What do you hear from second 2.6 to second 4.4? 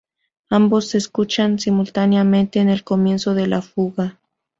el comienzo de la fuga.